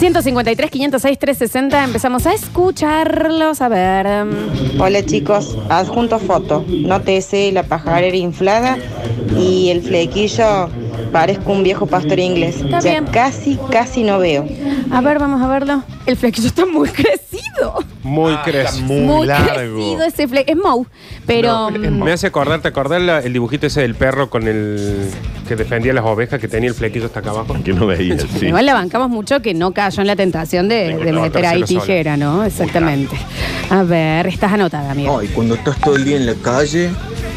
[0.00, 1.84] 153, 506, 360.
[1.84, 3.60] Empezamos a escucharlos.
[3.60, 4.06] A ver.
[4.24, 6.64] um, Hola chicos, adjunto foto.
[6.66, 8.78] Nótese la pajarera inflada
[9.38, 10.70] y el flequillo
[11.08, 12.56] parezco un viejo pastor inglés.
[12.56, 13.06] Está ya bien.
[13.06, 14.46] casi, casi no veo.
[14.90, 15.82] A ver, vamos a verlo.
[16.06, 17.84] El flequillo está muy crecido.
[18.02, 18.68] Muy Ah, crecido.
[18.70, 19.54] está muy, Muy largo.
[19.54, 20.58] crecido ese flequillo.
[20.58, 20.86] Es Mou.
[21.26, 21.70] Pero.
[21.70, 25.08] No, mm, me hace acordar, ¿te acordás la- el dibujito ese del perro con el
[25.46, 27.56] que defendía las ovejas que tenía el flequillo hasta acá abajo?
[27.62, 28.46] Que no veía, sí.
[28.46, 31.66] Igual la bancamos mucho que no cayó en la tentación de, meter ahí sola.
[31.66, 32.44] tijera, ¿no?
[32.44, 33.16] Exactamente.
[33.68, 35.12] A ver, estás anotada, amigo.
[35.12, 36.90] No, y cuando estás todo el día en la calle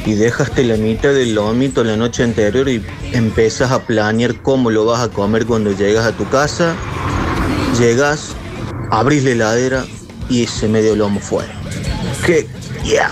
[0.05, 2.81] y dejaste la mitad del lomito la noche anterior y
[3.13, 6.75] empiezas a planear cómo lo vas a comer cuando llegas a tu casa,
[7.79, 8.35] llegas,
[8.91, 9.85] abrís la heladera
[10.29, 11.51] y ese medio lomo fuera.
[12.25, 12.47] ¡Qué
[12.83, 13.11] yeah!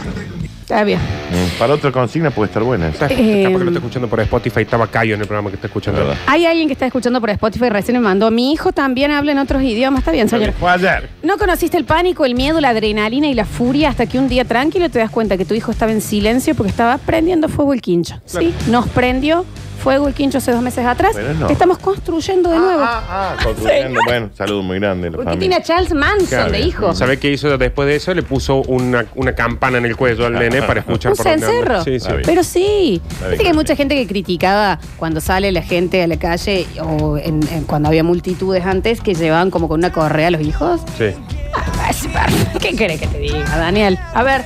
[0.62, 1.00] Está bien.
[1.00, 2.88] Mm, Para otra consigna puede estar buena.
[2.88, 3.08] esa.
[3.08, 4.62] Está, Eh, capaz que lo está escuchando por Spotify.
[4.62, 6.00] Estaba Cayo en el programa que está escuchando.
[6.00, 6.16] Verdad.
[6.28, 8.32] Hay alguien que está escuchando por Spotify recién me mandó.
[8.32, 10.00] Mi hijo también habla en otros idiomas.
[10.00, 10.54] Está bien, señor.
[10.54, 11.10] Fue ayer.
[11.24, 14.46] ¿No conociste el pánico, el miedo, la adrenalina y la furia hasta que un día
[14.46, 17.82] tranquilo te das cuenta que tu hijo estaba en silencio porque estaba prendiendo fuego el
[17.82, 18.22] quincho?
[18.26, 19.46] Sí, nos prendió
[19.82, 21.12] fuego el quincho hace dos meses atrás.
[21.16, 21.50] Pero no.
[21.50, 22.82] Estamos construyendo de nuevo.
[22.84, 24.00] Ah, ah, ah, construyendo.
[24.06, 25.10] Bueno, saludo muy grande.
[25.10, 25.40] la Porque familia.
[25.40, 26.52] tiene a Charles Manson Claro.
[26.52, 26.94] de hijo.
[26.96, 28.14] ¿Sabe qué hizo después de eso?
[28.14, 31.46] Le puso una, una campana en el cuello al nene para escuchar Un por dónde
[31.46, 31.48] anda.
[31.48, 31.84] cencerro.
[31.84, 31.96] Sí, sí.
[31.98, 32.24] Está bien.
[32.26, 33.02] Pero sí.
[33.10, 33.78] Está Viste que hay está mucha bien.
[33.78, 38.04] gente que criticaba cuando sale la gente a la calle o en- en- cuando había
[38.04, 40.82] multitudes antes que llevaban como con una correa a los hijos.
[40.98, 41.08] Sí.
[41.54, 41.92] Ah,
[42.62, 43.98] ¿Qué querés que te diga, Daniel?
[44.14, 44.44] A ver,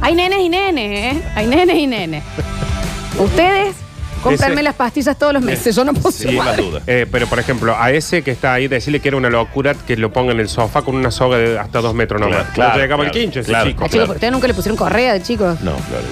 [0.00, 1.22] hay nenes y nenes, ¿eh?
[1.34, 2.22] Hay nenes y nenes.
[3.18, 3.76] Ustedes,
[4.22, 5.74] comprarme Ese- las pastillas todos los meses.
[5.76, 6.62] Yo no puedo las madre.
[6.62, 6.82] dudas.
[6.86, 9.96] Eh, pero, por ejemplo, a ese que está ahí, decirle que era una locura que
[9.96, 12.36] lo ponga en el sofá con una soga de hasta dos metros nomás.
[12.36, 13.68] Claro, claro, no llegaba claro, el quincho ese claro.
[13.70, 13.84] chico.
[13.84, 15.60] Ah, chicos, ¿por ustedes nunca le pusieron correa de chicos?
[15.60, 16.04] No, claro.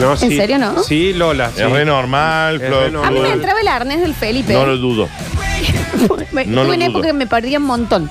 [0.00, 0.36] No, ¿En sí.
[0.36, 0.82] serio, no?
[0.82, 1.50] Sí, Lola.
[1.54, 1.62] sí.
[1.62, 2.84] Es re normal, Es Flor.
[2.84, 3.08] re normal.
[3.08, 4.52] A mí me entraba el arnés del Felipe.
[4.52, 5.08] No lo dudo.
[6.32, 6.98] Me- no tuve una dudo.
[6.98, 8.10] época que me perdía un montón.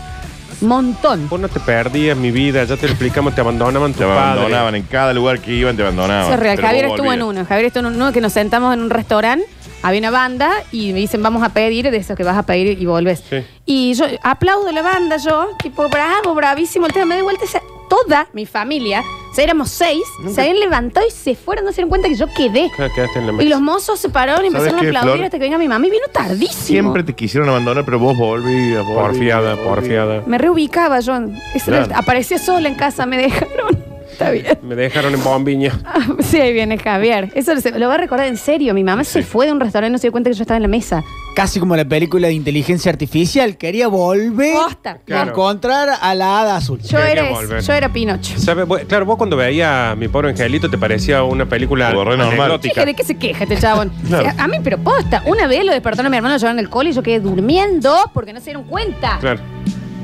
[0.64, 1.28] Montón.
[1.30, 4.24] Vos no te perdías mi vida, ya te lo explicamos, te abandonaban tus Te padres.
[4.24, 6.24] abandonaban en cada lugar que iban, te abandonaban.
[6.26, 6.56] Eso es real.
[6.56, 7.38] Pero Javier vos estuvo en volvías.
[7.42, 7.46] uno.
[7.48, 9.46] Javier estuvo en uno que nos sentamos en un restaurante.
[9.82, 12.82] Había una banda y me dicen, vamos a pedir de eso que vas a pedir
[12.82, 13.22] y volves.
[13.30, 13.44] Sí.
[13.66, 16.86] Y yo aplaudo la banda, yo, tipo, bravo, bravísimo.
[16.86, 17.44] El tema me doy vuelta.
[17.90, 21.78] toda mi familia, o sea, éramos seis, se habían levantado y se fueron, no se
[21.78, 22.70] dieron cuenta que yo quedé.
[22.76, 25.14] Claro, quedaste en la Y los mozos se pararon y ¿Sabes empezaron a qué, aplaudir
[25.16, 25.26] Flor?
[25.26, 26.54] hasta que venga mi mamá y vino tardísimo.
[26.54, 28.86] Siempre te quisieron abandonar, pero vos volvías.
[28.86, 29.68] volvías, Porfiada, volvías.
[29.68, 30.24] porfiada.
[30.28, 31.16] Me reubicaba yo.
[31.56, 32.00] Eso era- Claro.
[32.00, 33.84] aparecía sola en casa, me dejaron.
[34.14, 34.60] Está bien.
[34.62, 35.72] Me dejaron en bombiña.
[35.84, 37.32] Ah, sí, ahí viene Javier.
[37.34, 38.76] Eso se- lo voy a recordar en serio.
[38.76, 40.58] Mi mamá se fue de un restaurante y no se dio cuenta que yo estaba
[40.58, 41.04] en la mesa.
[41.36, 43.58] Casi como la película de inteligencia artificial.
[43.58, 45.00] Quería volver Posta.
[45.04, 45.32] Claro.
[45.32, 46.80] encontrar a la hada azul.
[46.82, 47.62] Yo Quería era, volver.
[47.64, 48.38] yo era Pinocho.
[48.38, 48.64] ¿Sabe?
[48.66, 52.22] Vos- Claro, vos cuando veías a mi pobre angelito te parecía una película re normal.
[52.32, 52.86] anecdótica.
[52.86, 53.92] ¿de qué se queja este chabón?
[54.08, 54.28] Claro.
[54.30, 55.24] O sea, a mí, pero posta.
[55.26, 57.96] Una vez lo despertaron a mi hermano llorando en el cole y yo quedé durmiendo
[58.14, 59.18] porque no se dieron cuenta.
[59.20, 59.40] Claro.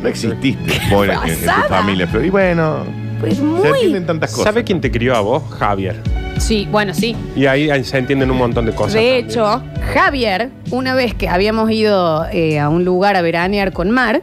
[0.02, 0.56] No exististe
[0.90, 1.68] vos en, en- en tu pasada?
[1.70, 2.26] familia, Flor.
[2.26, 2.86] Y bueno,
[3.20, 3.68] Pues se muy.
[3.68, 4.46] entienden tantas cosas.
[4.46, 5.44] ¿Sabe quién te crió a vos?
[5.60, 6.02] Javier.
[6.40, 7.16] Sí, bueno, sí.
[7.36, 8.94] Y ahí, ahí se entienden un montón de cosas.
[8.94, 9.26] De también.
[9.30, 9.64] hecho,
[9.94, 14.22] Javier, una vez que habíamos ido eh, a un lugar a veranear con Mar,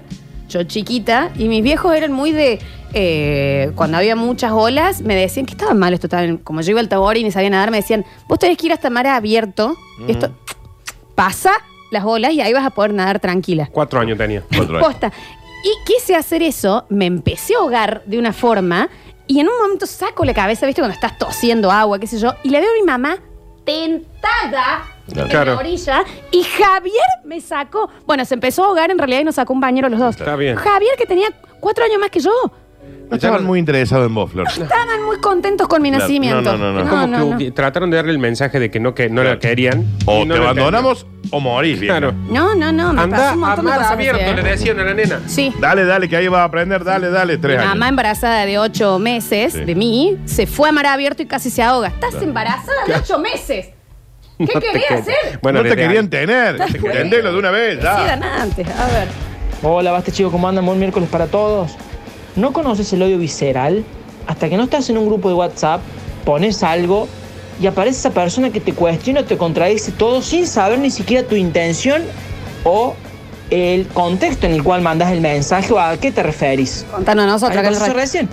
[0.48, 2.58] yo chiquita, y mis viejos eran muy de.
[2.94, 6.06] eh, cuando había muchas olas, me decían que estaba mal esto.
[6.06, 8.66] Estaban, como yo iba al Tabor y ni sabía nadar, me decían: Vos tenés que
[8.66, 9.76] ir hasta mar abierto.
[10.08, 10.30] y esto
[11.14, 11.50] pasa
[11.90, 13.68] las olas y ahí vas a poder nadar tranquila.
[13.72, 14.42] Cuatro años tenía.
[14.54, 14.88] Cuatro años.
[14.88, 15.12] Posta.
[15.64, 18.88] Y quise hacer eso, me empecé a ahogar de una forma
[19.26, 20.80] y en un momento saco la cabeza, ¿viste?
[20.80, 23.18] Cuando estás tosiendo agua, qué sé yo, y le veo a mi mamá
[23.64, 25.54] tentada en Claro.
[25.54, 27.88] la orilla y Javier me sacó.
[28.06, 30.16] Bueno, se empezó a ahogar en realidad y nos sacó un bañero los dos.
[30.16, 30.56] Está bien.
[30.56, 31.28] Javier, que tenía
[31.60, 32.30] cuatro años más que yo,
[33.08, 34.48] No estaban muy interesados en vos, Flor.
[34.48, 36.02] estaban muy contentos con mi Claro.
[36.02, 36.42] nacimiento.
[36.42, 36.80] No, no, no, no.
[36.82, 37.54] Es como no, que no.
[37.54, 39.86] trataron de darle el mensaje de que no, que no la querían.
[40.06, 41.92] O y no te la abandonamos o morís, bien.
[41.92, 42.14] Claro.
[42.28, 44.42] No, no, no, me Anda pasó un a montón de mar cosas abierto, así, ¿eh?
[44.42, 45.20] le decían a la nena.
[45.26, 45.52] Sí.
[45.60, 46.82] Dale, dale, que ahí vas a aprender.
[46.82, 47.38] Dale, dale.
[47.38, 47.74] Tres Mi años.
[47.76, 49.64] mamá embarazada de ocho meses Sí.
[49.64, 51.86] de mí se fue a mar abierto y casi se ahoga.
[51.88, 53.68] ¿Estás embarazada de ocho meses?
[54.38, 54.98] ¿Qué No te querés quería.
[55.00, 55.38] hacer?
[55.42, 56.60] Bueno, no te desde querían tener.
[56.74, 58.42] Entendelo de una vez, Decidan ya.
[58.42, 59.08] antes, a ver.
[59.62, 60.66] Hola, basta chicos, ¿cómo andan?
[60.66, 61.76] Buen miércoles para todos.
[62.36, 63.84] ¿No conoces el odio visceral?
[64.26, 65.80] Hasta que no estás en un grupo de WhatsApp,
[66.24, 67.08] pones algo
[67.60, 71.36] y aparece esa persona que te cuestiona, te contradice todo sin saber ni siquiera tu
[71.36, 72.02] intención
[72.64, 72.94] o
[73.50, 76.84] el contexto en el cual mandas el mensaje o a qué te referís.
[76.90, 77.56] Contanos nosotros.
[77.62, 78.28] Que pasó recién.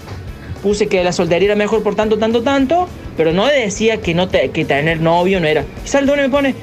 [0.63, 4.27] Puse que la soltería era mejor por tanto, tanto, tanto, pero no decía que, no
[4.29, 5.63] te- que tener novio no era.
[5.85, 6.56] Y sale me pone,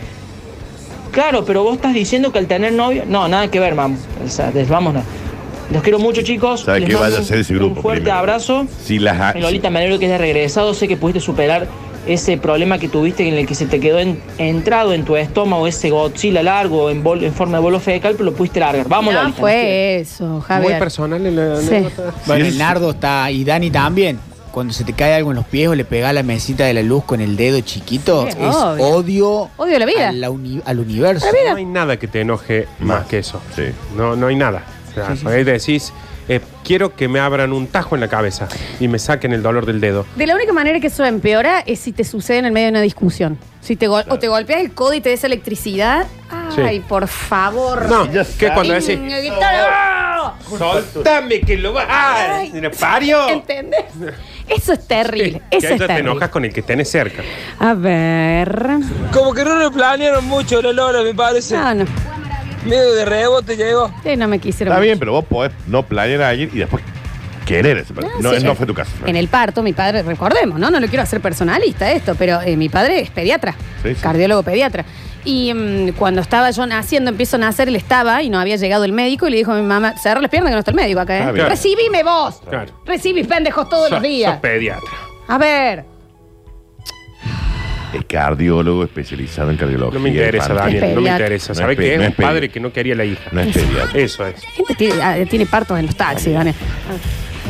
[1.12, 3.04] claro, pero vos estás diciendo que al tener novio...
[3.06, 3.96] No, nada que ver, mam.
[4.25, 5.04] O sea, des- vámonos.
[5.72, 6.62] Los quiero mucho, chicos.
[6.62, 6.96] ¿Sabe Les qué?
[6.96, 8.19] Vaya a ser ese un- grupo Un fuerte primero.
[8.19, 8.67] abrazo.
[8.84, 10.75] Si las Lolita, me alegro que hayas regresado.
[10.75, 11.69] Sé que pudiste superar
[12.06, 15.67] ese problema que tuviste en el que se te quedó en- entrado en tu estómago
[15.67, 18.88] ese Godzilla largo en, bol- en forma de bolo fecal, pero lo pudiste largar.
[18.88, 20.78] Vamos, No Lolita, fue eso, Muy Javier.
[20.78, 21.69] personal en la Sí.
[21.69, 22.14] anécdota.
[22.26, 22.58] Bueno, Sí, el sí.
[22.58, 24.19] Nardo está, y Dani también.
[24.50, 26.82] Cuando se te cae algo en los pies o le pega la mesita de la
[26.82, 28.84] luz con el dedo chiquito, Sí, es obvio.
[28.88, 30.08] odio, Odio la vida.
[30.08, 31.25] a la uni- al universo.
[31.50, 33.06] No hay nada que te enoje más Más.
[33.06, 33.40] que eso.
[33.55, 33.62] Sí.
[33.96, 34.64] No, no hay nada.
[34.90, 35.92] O sea, por ahí decís,
[36.28, 38.48] eh, quiero que me abran un tajo en la cabeza
[38.78, 40.06] y me saquen el dolor del dedo.
[40.16, 42.70] De la única manera que eso empeora es si te sucede en el medio de
[42.72, 43.38] una discusión.
[43.60, 46.06] Si te gol- o te golpeas el codo y te des electricidad.
[46.31, 46.84] Ay, Sí.
[46.88, 47.88] por favor.
[47.88, 48.98] No, que cuando decís,
[50.58, 51.86] soltame que lo va.
[51.88, 52.52] ¡Ay!
[52.78, 53.28] ¡Pario!
[53.28, 53.84] ¿Entendés?
[54.48, 55.43] Eso es terrible.
[55.50, 56.10] que Eso ahí es ya te terrible.
[56.10, 57.22] enojas con el que tenés cerca.
[57.58, 58.78] A ver.
[59.12, 61.56] Como que no lo planearon mucho Lola, me parece.
[61.56, 61.84] No, no.
[62.64, 63.90] Medio de rebote llegó.
[64.02, 64.72] Sí, no me quisieron.
[64.72, 64.86] Está mucho.
[64.86, 66.82] bien, pero vos podés no planear a alguien y después
[67.46, 68.44] querer ese Ah, No, sí.
[68.44, 68.90] no fue tu caso.
[69.06, 70.70] En el parto, mi padre, recordemos, ¿no?
[70.70, 74.00] No lo quiero hacer personalista esto, pero eh, mi padre es pediatra, Sí, sí.
[74.00, 74.84] cardiólogo pediatra.
[75.24, 78.84] Y mm, cuando estaba yo naciendo, empiezo a nacer, él estaba y no había llegado
[78.84, 80.76] el médico y le dijo a mi mamá, cerra las piernas que no está el
[80.76, 81.32] médico acá, Ah, ¿eh?
[81.32, 81.46] bien.
[81.48, 82.40] Recibime vos.
[82.48, 82.72] Claro.
[82.86, 84.32] Recibís pendejos todos los días.
[84.32, 84.90] sos pediatra.
[85.28, 85.84] A ver.
[87.92, 89.98] Es cardiólogo especializado en cardiología.
[89.98, 90.54] No me interesa.
[90.54, 90.94] Daniel.
[90.94, 91.52] No me interesa.
[91.52, 91.96] No ¿Sabes qué?
[91.96, 93.22] no Es un padre que no quería la hija.
[93.32, 94.00] No es pediatra.
[94.00, 94.42] Eso es.
[94.42, 96.54] La gente tiene, ah, tiene partos en los taxis, Daniel.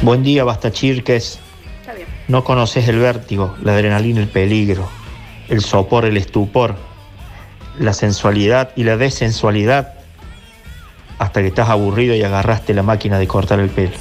[0.02, 1.38] Buen día, basta chirques.
[1.80, 2.08] Está bien.
[2.28, 4.88] No conoces el vértigo, la adrenalina, el peligro,
[5.48, 6.76] el sopor, el estupor,
[7.78, 9.94] la sensualidad y la desensualidad
[11.18, 13.92] hasta que estás aburrido y agarraste la máquina de cortar el pelo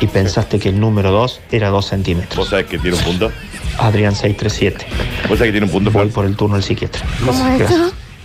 [0.00, 2.48] y pensaste que el número 2 era 2 ¿Vos centímetros.
[2.50, 3.32] sabés que tiene un punto?
[3.78, 4.86] Adrián 637.
[5.28, 5.90] ¿Vos sabés que tiene un punto?
[5.90, 7.02] Voy por el turno del psiquiatra.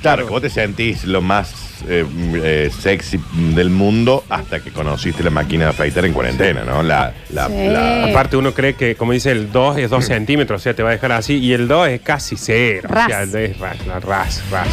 [0.01, 2.05] Claro, que vos te sentís lo más eh,
[2.41, 3.19] eh, sexy
[3.53, 6.81] del mundo hasta que conociste la máquina de afeitar en cuarentena, ¿no?
[6.83, 7.53] La, la, Sí.
[7.67, 10.83] la- Aparte uno cree que, como dice, el 2 es 2 centímetros, o sea, te
[10.83, 12.87] va a dejar así, y el 2 es casi cero.
[12.89, 13.05] Ras.
[13.05, 14.67] O sea, es ras, la ras, ras.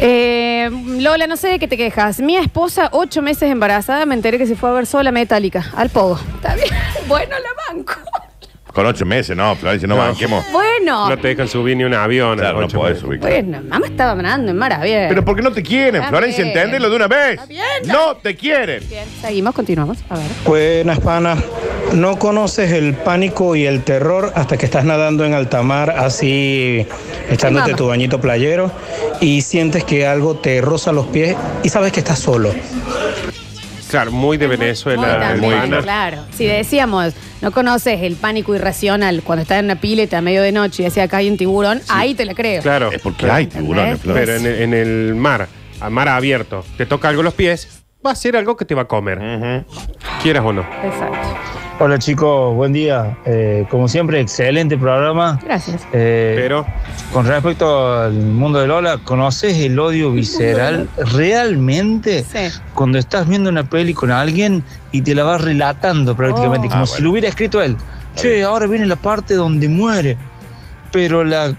[0.00, 0.70] Eh,
[1.00, 2.20] Lola, no sé de qué te quejas.
[2.20, 5.90] Mi esposa, ocho meses embarazada, me enteré que se fue a ver sola Metallica, al
[5.90, 6.18] pogo.
[6.36, 6.68] Está bien.
[7.08, 7.92] Bueno, la banco.
[8.72, 10.02] Con ocho meses, no, Florencia, no, No.
[10.02, 10.44] banquemos.
[10.50, 11.08] Bueno.
[11.10, 12.38] No te dejan subir ni un avión.
[12.38, 13.20] Claro, no podés subir.
[13.20, 15.10] Bueno, mamá estaba hablando en mar abierto.
[15.10, 16.42] Pero ¿por qué no te quieren, Está Florencia?
[16.44, 16.56] bien.
[16.56, 17.30] Enténdelo de una vez.
[17.34, 18.82] Está bien, está No te quieren.
[18.88, 19.98] Bien, seguimos, continuamos.
[20.08, 20.26] A ver.
[20.46, 21.36] Buenas, pana.
[21.92, 26.86] No conoces el pánico y el terror hasta que estás nadando en alta mar, así
[27.28, 27.76] echándote mamá.
[27.76, 28.70] tu bañito playero
[29.20, 32.50] y sientes que algo te roza los pies y sabes que estás solo.
[33.92, 35.18] Claro, muy de Muy Venezuela.
[35.20, 35.82] también, hermana.
[35.82, 36.24] claro.
[36.34, 40.50] Si decíamos, no conoces el pánico irracional cuando estás en una pileta a medio de
[40.50, 42.62] noche y decía acá hay un tiburón, ahí te la creo.
[42.62, 42.90] Claro.
[42.90, 44.16] Es porque hay tiburones, Flor.
[44.16, 45.46] Pero en, en el mar,
[45.80, 48.74] a mar abierto, te toca algo en los pies, va a ser algo que te
[48.74, 49.64] va a comer.
[50.22, 50.62] Quieras o no.
[50.62, 51.38] Exacto.
[51.84, 53.16] Hola chicos, buen día.
[53.24, 55.40] Eh, como siempre, excelente programa.
[55.44, 55.82] Gracias.
[55.92, 56.64] Eh, Pero,
[57.12, 62.22] con respecto al mundo de Lola, ¿conoces el odio visceral realmente?
[62.22, 62.56] Sí.
[62.74, 64.62] Cuando estás viendo una peli con alguien
[64.92, 66.70] y te la vas relatando prácticamente, Oh.
[66.70, 67.76] como Ah, si lo hubiera escrito él.
[68.14, 70.16] Che, ahora viene la parte donde muere.
[70.92, 71.52] Pero la.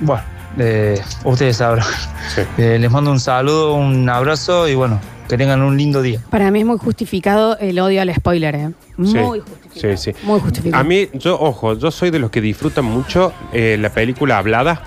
[0.00, 0.22] Bueno,
[0.58, 1.86] eh, ustedes sabrán.
[2.34, 2.40] Sí.
[2.58, 4.98] Eh, les mando un saludo, un abrazo y bueno,
[5.28, 6.20] que tengan un lindo día.
[6.30, 8.70] Para mí es muy justificado el odio al spoiler, ¿eh?
[8.96, 9.96] Muy Sí, justificado.
[9.96, 10.18] sí, sí.
[10.24, 10.80] Muy justificado.
[10.80, 14.82] a mí, yo, ojo, yo soy de los que disfrutan mucho eh, la película hablada.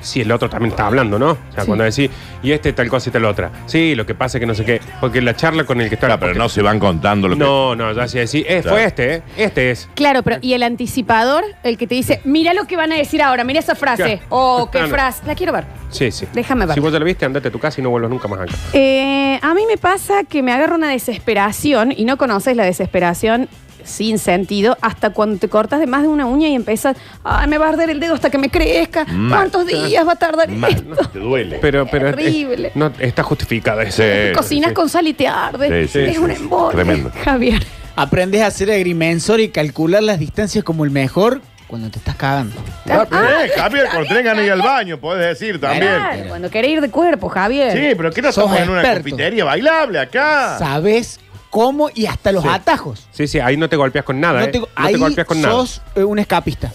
[0.00, 1.30] Si el otro también está hablando, ¿no?
[1.32, 1.66] O sea, Sí.
[1.66, 2.10] cuando decís,
[2.42, 3.50] y este tal cosa y tal otra.
[3.66, 4.80] Sí, lo que pasa es que no sé qué.
[5.00, 6.06] Porque la charla con el que está.
[6.06, 7.40] Claro, pero porque- no se van contando lo que.
[7.40, 8.70] No, no, ya sí decís, eh, Claro.
[8.76, 9.22] fue este, ¿eh?
[9.36, 9.88] Este es.
[9.94, 13.22] Claro, pero y el anticipador, el que te dice, mira lo que van a decir
[13.22, 14.02] ahora, mira esa frase.
[14.18, 14.20] Claro.
[14.28, 14.88] Oh, qué Claro.
[14.94, 15.22] frase.
[15.26, 15.64] La quiero ver.
[15.90, 16.26] Sí, sí.
[16.32, 16.74] Déjame ver.
[16.74, 18.54] Si vos ya lo viste, andate a tu casa y no vuelvas nunca más acá.
[18.74, 23.48] Eh, a mí me pasa que me agarra una desesperación y no conoces la desesperación
[23.88, 27.58] sin sentido hasta cuando te cortas de más de una uña y empiezas, ay, me
[27.58, 29.04] va a arder el dedo hasta que me crezca.
[29.06, 29.38] Mal.
[29.50, 30.84] ¿Cuántos días va a tardar Mal, esto?
[30.88, 31.58] no, te duele.
[31.60, 32.14] Pero, pero.
[32.14, 32.68] Terrible.
[32.68, 33.90] eh, no, está justificada.
[33.90, 34.02] Sí.
[34.34, 34.74] Cocinas sí.
[34.74, 35.86] con sal y te arde.
[35.86, 36.74] Sí, sí, es sí, un embole.
[36.74, 37.10] Tremendo.
[37.24, 37.62] Javier.
[37.96, 42.54] Aprendes a hacer agrimensor y calcular las distancias como el mejor cuando te estás cagando.
[42.88, 45.82] Ah, Ah, eh, Javier, cuando tengan que ir al baño, podés decir también.
[45.82, 47.72] Claro, cuando querés ir de cuerpo, Javier.
[47.72, 50.56] Sí, pero ¿qué no estamos en una confitería bailable acá?
[50.58, 52.48] Sabes cómo y hasta los Sí.
[52.50, 53.08] atajos.
[53.12, 54.40] Sí, sí, ahí no te golpeas con nada.
[54.40, 54.48] no ¿eh?
[54.48, 55.54] te, No te golpeas con nada.
[55.54, 56.70] sos eh, un escapista.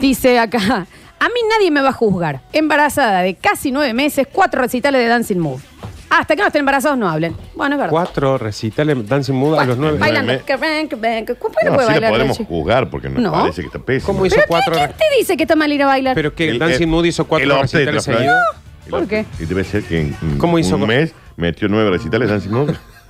[0.00, 0.86] Dice acá,
[1.20, 2.40] a mí nadie me va a juzgar.
[2.52, 5.62] Embarazada de casi nueve meses, cuatro recitales de Dancing Move.
[6.10, 7.34] Hasta que no estén embarazados no hablen.
[7.54, 7.90] Bueno, es verdad.
[7.90, 9.96] Cuatro recitales Dancing Mood a los nueve.
[9.98, 10.32] Bailando.
[10.46, 12.10] nueve ¿Cómo no No, puede sí la bailar?
[12.10, 13.32] podemos juzgar porque nos No.
[13.32, 14.12] parece que está pésimo.
[14.12, 14.74] ¿Cómo hizo ¿Pero cuatro?
[14.74, 16.14] ¿quién te dice que está mal ir a bailar?
[16.14, 18.36] Pero que El- Dancing el- Mood hizo cuatro obstetra, recitales seguidos.
[18.84, 19.24] El ¿Por qué?
[19.38, 20.76] Y debe ser que en en ¿Cómo hizo?
[20.76, 22.74] un mes metió nueve recitales Dancing Mood.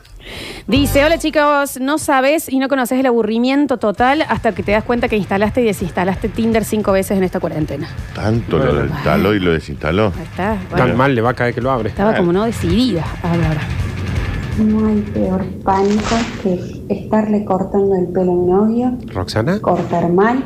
[0.69, 4.85] Dice, hola chicos, no sabes y no conoces el aburrimiento total hasta que te das
[4.85, 7.89] cuenta que instalaste y desinstalaste Tinder cinco veces en esta cuarentena.
[8.15, 10.13] Tanto lo instaló y lo desinstaló.
[10.17, 10.57] Ahí está.
[10.71, 11.89] bueno, Tan mal le va a caer que lo abre.
[11.89, 13.05] estaba como no decidida.
[13.25, 13.59] A ver.
[14.65, 19.59] No hay peor pánico que estarle cortando el pelo a mi novio, ¿Roxana?
[19.61, 20.45] cortar mal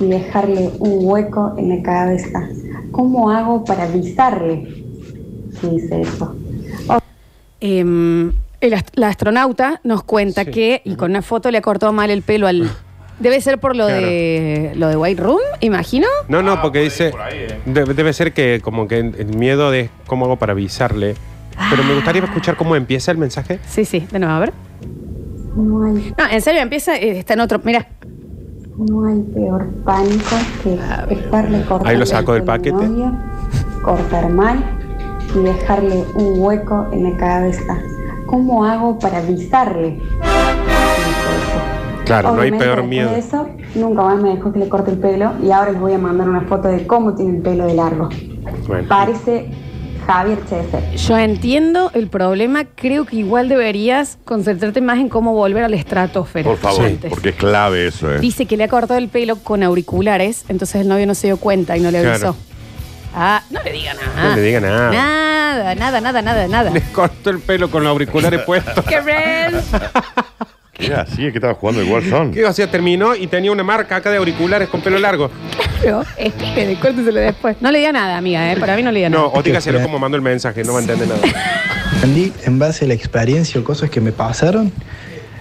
[0.00, 2.48] y dejarle un hueco en la cabeza.
[2.90, 4.84] ¿Cómo hago para avisarle
[5.62, 6.34] hice eso?
[7.60, 11.92] Em, el ast- la astronauta nos cuenta que, y con una foto le ha cortado
[11.92, 12.70] mal el pelo al.
[13.18, 14.06] Debe ser por lo Claro.
[14.06, 16.06] de lo de White Room, imagino.
[16.28, 17.12] No, no, porque dice.
[17.66, 21.16] Debe, debe ser que como que el miedo de cómo hago para avisarle.
[21.70, 23.58] Pero me gustaría escuchar cómo empieza el mensaje.
[23.68, 24.52] Sí, sí, de nuevo, a ver.
[25.56, 27.60] No hay, No, en serio, empieza, eh, está en otro.
[27.64, 27.88] Mira,
[28.76, 30.74] no hay peor pánico que
[31.14, 33.12] estarle cortando Ahí lo saco el del pelo a novio,
[33.82, 34.62] cortar mal
[35.34, 37.76] y dejarle un hueco en la cabeza.
[38.28, 42.04] ¿Cómo hago para avisarle que hice eso?
[42.04, 43.10] Claro, no hay peor miedo.
[43.10, 45.94] de eso, nunca más me dejó que le corte el pelo y ahora les voy
[45.94, 48.10] a mandar una foto de cómo tiene el pelo de largo.
[48.66, 48.86] Bueno.
[48.86, 49.48] Parece
[50.06, 50.94] Javier Chesel.
[50.94, 52.66] yo entiendo el problema.
[52.66, 56.50] Creo que igual deberías concentrarte más en cómo volver al estratosfera.
[56.50, 58.18] Por favor, porque es clave eso, ¿eh?
[58.20, 61.38] Dice que le ha cortado el pelo con auriculares, entonces el novio no se dio
[61.38, 62.36] cuenta y no le avisó.
[63.18, 63.42] Claro.
[63.42, 64.28] Ah, no le diga nada.
[64.30, 64.90] No le diga nada.
[64.92, 66.70] Nada, nada, nada, nada, nada.
[66.70, 68.84] Le corto el pelo con los auriculares puestos.
[68.88, 69.54] ¡Qué red!
[70.72, 71.26] ¿Qué así?
[71.26, 72.30] Es que estaba jugando el Warzone.
[72.32, 72.44] ¿Qué?
[72.44, 75.28] O sea, terminó y tenía una marca acá de auriculares con pelo largo.
[75.82, 77.56] Pero espere, córteselo después.
[77.60, 78.56] No le diga nada, amiga, ¿eh?
[78.56, 79.30] Para mí no le diga No, nada.
[79.34, 81.20] o dígaselo como mando el mensaje, no va a entender nada.
[81.96, 84.72] Aprendí en base a la experiencia o cosas que me pasaron.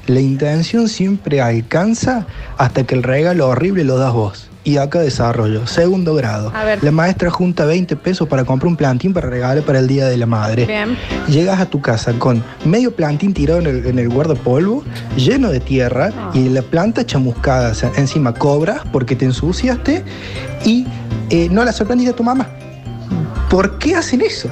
[0.07, 2.25] La intención siempre alcanza
[2.57, 4.50] hasta que el regalo horrible lo das vos.
[4.67, 6.51] Y acá desarrollo, segundo grado.
[6.53, 6.83] A ver.
[6.83, 10.17] La maestra junta 20 pesos para comprar un plantín para regalar para el Día de
[10.17, 10.65] la Madre.
[10.65, 10.97] Bien.
[11.29, 14.83] Llegas a tu casa con medio plantín tirado en el, en el guardapolvo,
[15.15, 16.31] lleno de tierra Ah.
[16.33, 17.71] y la planta chamuscada.
[17.71, 20.03] O sea, encima cobras porque te ensuciaste
[20.65, 20.86] y
[21.29, 22.47] eh, no la sorprendiste a tu mamá.
[23.50, 24.50] ¿Por qué hacen eso?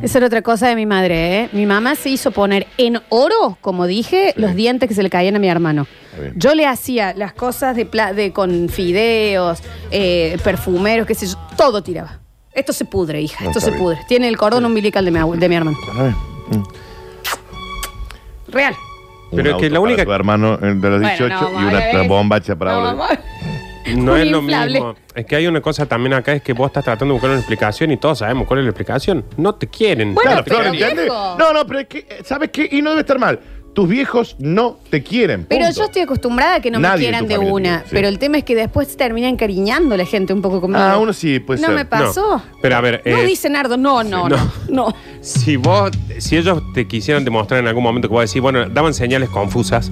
[0.00, 1.48] Esa era otra cosa de mi madre, ¿eh?
[1.52, 5.34] Mi mamá se hizo poner en oro, como dije, los dientes que se le caían
[5.34, 5.88] a mi hermano.
[6.20, 6.32] Bien.
[6.36, 11.36] Yo le hacía las cosas de, pla- de con fideos, eh, perfumeros, qué sé yo,
[11.56, 12.20] todo tiraba.
[12.52, 13.82] Esto se pudre, hija, No, esto está se bien.
[13.82, 13.98] pudre.
[14.08, 15.76] Tiene el cordón umbilical de mi, abue- de mi hermano.
[16.48, 16.62] Mm.
[18.52, 18.74] Real.
[19.30, 21.60] Pero es que auto la única- Para tu hermano eh, de los Bueno, 18 no,
[21.60, 23.06] y una bombacha para No.
[23.96, 24.72] No Un es lo inflable.
[24.80, 24.94] mismo.
[25.14, 27.38] Es que hay una cosa también acá, es que vos estás tratando de buscar una
[27.38, 29.24] explicación y todos sabemos cuál es la explicación.
[29.36, 30.12] No te quieren.
[30.12, 31.36] Bueno, Claro, pero.
[31.38, 32.68] No, no, pero es que, eh, ¿sabes qué?
[32.72, 33.38] Y no debe estar mal.
[33.76, 35.44] Tus viejos no te quieren.
[35.46, 35.78] Pero punto.
[35.80, 37.62] yo estoy acostumbrada a que no me Nadie quieran tu de familia una.
[37.62, 37.94] te quiere, sí.
[37.94, 40.82] Pero el tema es que después se termina encariñando la gente un poco conmigo.
[40.82, 41.76] Ah, uno sí, puede ¿No ser.
[41.76, 42.36] me pasó?
[42.38, 42.42] No.
[42.62, 44.36] Pero a ver, No, eh, dice Nardo, no, no, no.
[44.38, 44.50] no,
[44.88, 44.94] no.
[45.20, 48.94] si vos, si ellos te quisieran demostrar en algún momento que vos decís, bueno, daban
[48.94, 49.90] señales confusas,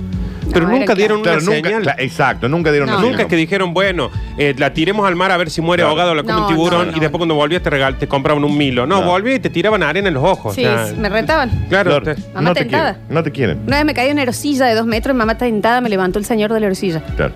[0.55, 1.83] pero No, nunca dieron Claro, una nunca, señal.
[1.85, 3.27] cla- exacto, nunca dieron No, una Nunca señal.
[3.27, 5.91] es que dijeron, bueno, eh, la tiremos al mar a ver si muere Claro.
[5.91, 7.99] ahogado o la come No, un tiburón no, no, y después cuando volvías te, regal,
[7.99, 8.87] te compraban un milo.
[8.87, 9.07] No, No.
[9.07, 10.55] volvías y te tiraban arena en los ojos.
[10.55, 11.51] Sí, o sea, me retaban.
[11.69, 12.93] Claro, Flor, te- Mamá no te tentada.
[12.95, 13.15] quieren.
[13.15, 13.61] No te quieren.
[13.67, 16.19] Una vez me caí en una erosilla de dos metros y mamá tentada me levantó
[16.19, 17.03] el señor de la erosilla.
[17.17, 17.35] Claro.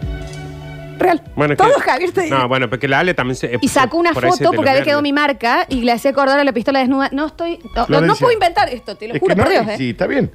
[0.98, 1.22] Real.
[1.36, 2.34] Bueno, es Todo que- Javier te dice.
[2.34, 3.56] No, bueno, porque la Ale también se.
[3.60, 5.82] Y sacó una por ahí se foto te porque lo había quedado mi marca y
[5.82, 7.08] le hacía acordar a la pistola desnuda.
[7.12, 7.58] No estoy.
[7.58, 8.16] No, no, no Florencia.
[8.24, 9.74] puedo inventar esto, te lo Es juro que por no, Dios, ¿eh?
[9.78, 10.32] sí, está bien.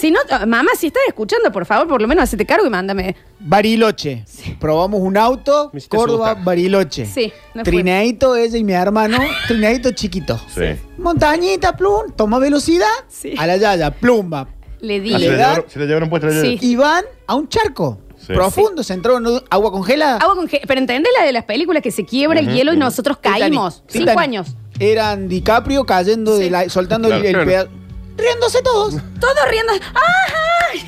[0.00, 3.14] Si no, mamá, si estás escuchando, por favor, por lo menos hacete cargo y mándame.
[3.38, 4.24] Bariloche.
[4.58, 6.44] Probamos un auto, Me hiciste Córdoba, asustar.
[6.44, 7.04] Bariloche.
[7.04, 7.72] Sí, no fue.
[7.72, 9.18] Trineadito, ella y mi hermano.
[9.48, 10.40] Trineadito chiquito.
[10.54, 10.62] Sí.
[10.96, 12.86] Montañita, plum, toma velocidad.
[13.08, 13.34] Sí.
[13.36, 14.48] A la yaya, plumba.
[14.80, 15.12] Le di.
[15.12, 16.58] Ah, se, le llevaron, se la llevaron puesta la Sí.
[16.62, 17.98] Y van a un charco.
[18.16, 18.32] Sí.
[18.32, 20.18] Profundo, se entró en un- agua congelada.
[20.18, 22.76] Agua con ge- Pero ¿entendés la de las películas que se quiebra el hielo y
[22.78, 23.82] nosotros caímos?
[23.86, 23.90] Titanic.
[23.92, 24.18] Cinco Titanic.
[24.20, 24.48] años.
[24.78, 27.26] Eran DiCaprio cayendo de la, soltando el- Claro.
[27.26, 27.50] el, Claro.
[27.68, 27.79] pedazo.
[28.16, 28.94] Riéndose todos.
[29.20, 29.72] Todos riendo.
[29.72, 30.80] ¡Ay!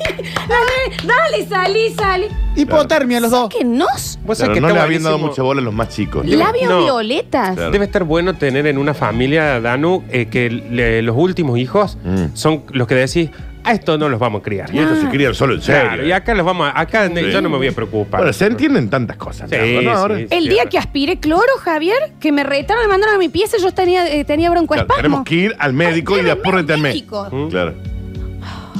[0.47, 2.27] Dale, dale, salí, salí.
[2.55, 3.49] Hipotermia los dos.
[3.49, 4.19] ¿Qué nos?
[4.23, 5.29] Vos sabés que no está le habían dado buenísimo.
[5.31, 6.25] mucha bola a los más chicos.
[6.25, 6.83] Labios No.
[6.83, 7.55] violetas.
[7.55, 7.71] Claro.
[7.71, 12.25] Debe estar bueno tener en una familia, Danu, eh, que le- los últimos hijos Mm.
[12.35, 13.29] son los que decís,
[13.63, 14.73] a esto no los vamos a criar.
[14.73, 16.07] Y estos se crían solo en Claro, serio.
[16.07, 17.31] y acá los vamos a, acá Sí.
[17.31, 18.21] yo no me voy a preocupar.
[18.21, 19.49] Bueno, se entienden tantas cosas.
[19.49, 19.91] Sí, Nardo, ¿no?
[19.97, 20.27] Ahora- sí.
[20.29, 23.71] El día que aspiré cloro, Javier, que me retaron, me mandaron a mi pieza, yo
[23.71, 24.95] tenía, eh, tenía Claro, broncoespasmo.
[24.95, 27.23] tenemos que ir al médico y claro, apúrate al médico.
[27.31, 27.49] médico.
[27.49, 27.73] Claro.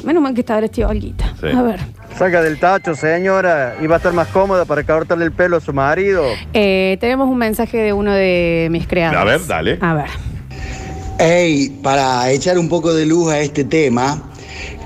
[0.04, 1.34] Menos mal que estaba vestido Olguita.
[1.40, 1.48] Sí.
[1.48, 1.80] A ver.
[2.18, 3.76] Salga del tacho, señora.
[3.82, 6.26] Iba a estar más cómoda para cortarle el pelo a su marido.
[6.54, 9.22] Eh, tenemos un mensaje de uno de mis creadores.
[9.22, 9.78] A ver, dale.
[9.80, 10.10] A ver.
[11.20, 14.22] Ey, para echar un poco de luz a este tema,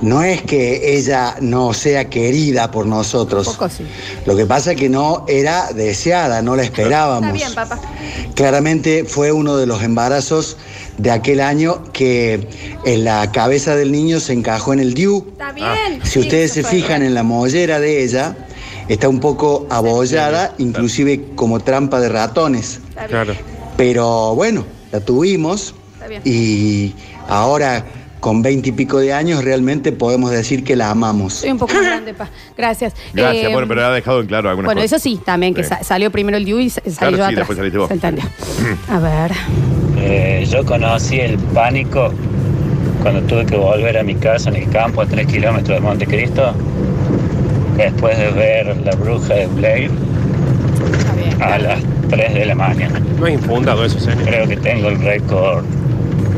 [0.01, 3.47] no es que ella no sea querida por nosotros.
[3.47, 3.83] Poco sí.
[4.25, 7.33] Lo que pasa es que no era deseada, no la Está esperábamos.
[7.33, 7.79] bien, papá.
[8.35, 10.57] Claramente fue uno de los embarazos
[10.97, 12.47] de aquel año que
[12.85, 15.25] en la cabeza del niño se encajó en el DIU.
[15.31, 16.01] Está bien.
[16.03, 18.35] Si ustedes se fijan en la mollera de ella,
[18.87, 22.79] está un poco abollada, inclusive como trampa de ratones.
[23.07, 23.33] Claro.
[23.75, 26.21] Pero bueno, la tuvimos Está bien.
[26.25, 26.93] y
[27.27, 27.85] ahora
[28.19, 31.33] con veinte y pico de años realmente podemos decir que la amamos.
[31.35, 32.29] Soy un poco más grande, pa.
[32.57, 32.93] Gracias.
[33.13, 34.99] Gracias, Eh, bueno, pero ha dejado en claro algunas Bueno, cosas.
[34.99, 35.69] eso sí, también, que Sí.
[35.69, 37.35] sa- salió primero el Diu y sa- salí Claro, yo sí, atrás.
[37.37, 37.87] después saliste vos.
[37.87, 38.23] Se entendió.
[38.89, 39.31] A ver.
[39.99, 42.11] Eh, yo conocí el pánico
[43.01, 46.53] cuando tuve que volver a mi casa en el campo a 3 kilómetros de Montecristo,
[47.77, 49.91] después de ver La Bruja de Blair
[51.39, 52.99] a las 3 de la mañana.
[53.19, 54.23] No es infundado eso, señor.
[54.23, 55.63] Creo que tengo el récord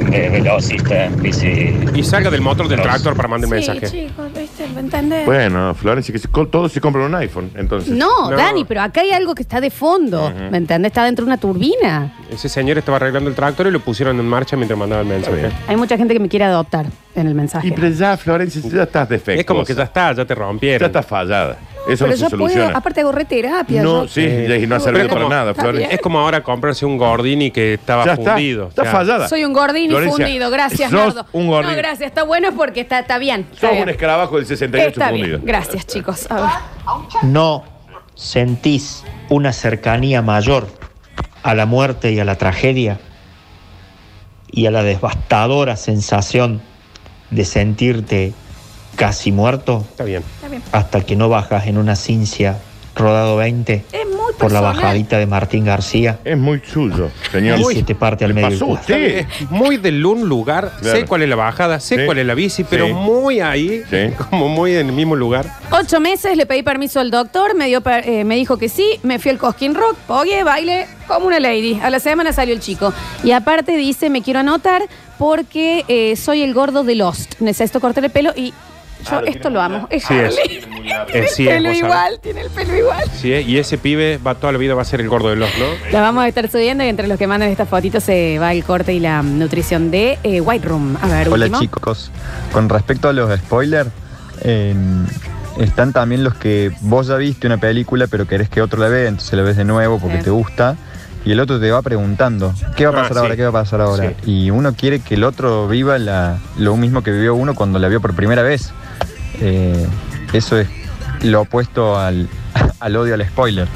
[0.09, 1.75] de velocista en bici.
[1.93, 3.89] Y salga del motor del tractor para mandar Sí, mensaje.
[4.07, 4.67] chicos, ¿viste?
[4.73, 5.25] ¿Me entendés?
[5.25, 7.89] Bueno, Florencia, que se- co- todos se compran un iPhone, entonces.
[7.95, 10.31] No, Dani, pero acá hay algo que está de fondo.
[10.51, 10.89] ¿Me entendés?
[10.91, 12.13] Está dentro de una turbina.
[12.31, 15.49] Ese señor estaba arreglando el tractor y lo pusieron en marcha mientras mandaba el mensaje.
[15.67, 16.85] Hay mucha gente que me quiere adoptar
[17.15, 17.67] en el mensaje.
[17.67, 19.39] Y pero ya, Florencia, ya estás defectuosa.
[19.41, 20.79] Es como que ya está, ya te rompieron.
[20.79, 21.57] Ya estás fallada.
[21.89, 22.65] Eso Pero no se yo soluciona.
[22.67, 23.81] puedo, aparte hago reterapia.
[23.83, 25.95] No, yo- sí, y no ha servido para como- nada, Está Florencia.
[25.95, 28.67] Es como ahora comprarse un Gordini que estaba Ya está, fundido.
[28.69, 28.91] está Ya.
[28.91, 29.27] fallada.
[29.27, 30.49] Soy un gordini Florencia, fundido.
[30.51, 31.25] Gracias, sos Nardo.
[31.33, 31.71] un gordini.
[31.73, 32.07] No, gracias.
[32.07, 33.47] Está bueno porque está, está bien.
[33.51, 33.83] Está Sos bien.
[33.83, 35.27] un escarabajo del 68 Está fundido.
[35.37, 35.41] bien.
[35.45, 36.27] Gracias, chicos.
[36.29, 36.49] A ver.
[37.23, 37.63] no
[38.15, 40.67] sentís una cercanía mayor
[41.43, 42.99] a la muerte y a la tragedia
[44.51, 46.61] y a la devastadora sensación
[47.31, 48.33] de sentirte
[48.95, 50.23] casi muerto Está bien.
[50.49, 50.61] Bien.
[50.71, 52.57] hasta que no bajas en una cincia
[52.95, 57.59] rodado 20 Es muy por la bajadita de Martín García Es muy suyo, señor.
[57.59, 58.81] y se te parte al medio el pasó cuadro.
[58.81, 59.17] usted?
[59.19, 60.73] Es muy del un lugar.
[60.81, 60.97] Claro.
[60.99, 62.05] Sé cuál es la bajada, sé Sí.
[62.05, 62.93] cuál es la bici, pero Sí.
[62.93, 63.97] muy ahí, Sí.
[64.29, 65.45] como muy en el mismo lugar.
[65.71, 69.17] Ocho meses, le pedí permiso al doctor, me, dio eh, me dijo que sí, me
[69.19, 71.79] fui al Cosquín Rock, oye, baile como una lady.
[71.81, 72.93] A la semana salió el chico.
[73.23, 74.81] Y aparte dice, me quiero anotar
[75.17, 77.39] porque eh, soy el gordo de Lost.
[77.39, 78.53] Necesito cortar el pelo y
[79.09, 79.87] yo esto lo amo.
[79.91, 80.35] Es Sí es.
[81.35, 81.77] Sí pelo vos sabés.
[81.79, 83.03] igual, tiene el pelo igual.
[83.15, 85.35] Sí, es, y ese pibe va toda la vida va a ser el gordo de
[85.35, 85.65] los, ¿no?
[85.91, 88.63] La vamos a estar subiendo y entre los que mandan esta fotito se va el
[88.63, 90.97] corte y la nutrición de eh, White Room.
[91.01, 91.59] A ver, Hola último.
[91.61, 92.11] chicos,
[92.51, 93.89] con respecto a los spoilers,
[94.41, 94.73] eh,
[95.59, 99.07] están también los que vos ya viste una película pero querés que otro la vea,
[99.09, 100.23] entonces la ves de nuevo porque Sí.
[100.25, 100.77] te gusta
[101.25, 103.19] y el otro te va preguntando, ¿qué va a Ah, pasar sí.
[103.19, 103.35] ahora?
[103.35, 104.13] ¿Qué va a pasar ahora?
[104.25, 107.87] Y uno quiere que el otro viva la- lo mismo que vivió uno cuando la
[107.89, 108.71] vio por primera vez.
[109.41, 109.85] Eh,
[110.33, 110.67] eso es
[111.21, 112.27] lo opuesto al,
[112.79, 113.67] al odio al spoiler.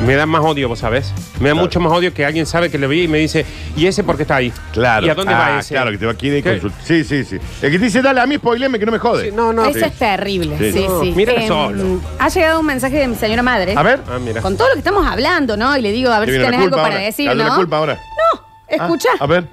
[0.00, 1.12] Me da más odio, vos sabés.
[1.40, 3.44] Me da mucho más odio que alguien sabe que lo vi y me dice,
[3.76, 4.52] ¿y ese por qué está ahí?
[4.72, 5.06] Claro.
[5.06, 5.74] ¿Y a dónde Ah, va ese?
[5.74, 6.52] Claro, que te va aquí de ¿Qué?
[6.52, 6.78] consulta.
[6.82, 7.36] Sí, sí, sí.
[7.62, 9.30] El que te dice, dale a mí, spoileme, que no me jode.
[9.30, 9.66] no, no.
[9.66, 10.56] Eso es terrible.
[10.58, 10.78] Sí, Sí.
[10.78, 10.86] sí.
[10.88, 12.00] No, mírala Em, solo.
[12.18, 13.74] Ha llegado un mensaje de mi señora madre.
[13.76, 14.00] A ver.
[14.10, 14.40] Ah, mira.
[14.40, 15.76] Con todo lo que estamos hablando, ¿no?
[15.76, 17.06] Y le digo, a ver Te si viene la tenés algo culpa para ahora.
[17.06, 17.50] decir, Dale ¿no?
[17.50, 17.94] la culpa ahora.
[18.34, 19.08] No, escucha.
[19.20, 19.46] A ver.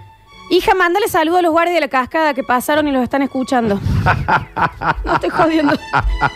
[0.51, 3.79] Hija, mándale saludo a los guardias de la cascada que pasaron y los están escuchando.
[5.05, 5.73] no estoy jodiendo.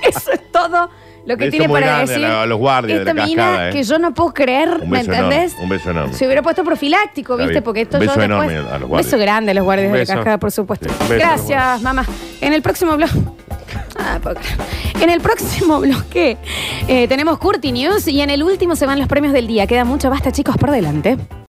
[0.02, 0.90] Eso es todo
[1.26, 2.26] lo que Beso tiene muy para grande decir.
[2.26, 3.72] a la- a los guardias de la mina cascada, ¿eh?
[3.74, 5.52] que yo no puedo creer, Un ¿me beso entendés?
[5.54, 5.64] enorme.
[5.64, 6.14] Un beso enorme.
[6.14, 7.52] Se hubiera puesto profiláctico, Está ¿viste?
[7.54, 7.64] bien.
[7.64, 8.52] Porque esto Un beso yo después...
[8.52, 9.12] enorme a los Un guardias.
[9.12, 10.14] beso grande a los guardias Un de la beso.
[10.14, 10.88] cascada, por supuesto.
[10.88, 12.06] Sí, un beso a los Gracias, mamá.
[12.42, 13.10] En el próximo blog...
[14.00, 14.58] Ah, puedo creer.
[15.02, 16.38] En el próximo bloque
[16.88, 19.68] eh, tenemos Curti News y en el último se van los premios del día.
[19.68, 21.18] Queda mucho, basta chicos, por delante.